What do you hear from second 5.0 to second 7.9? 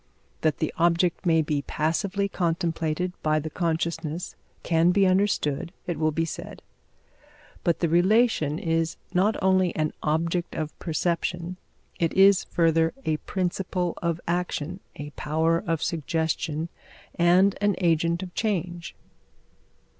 understood, it will be said; but the